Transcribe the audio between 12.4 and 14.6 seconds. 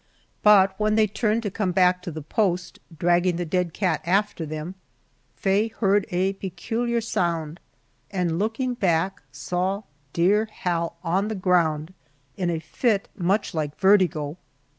a fit much like vertigo.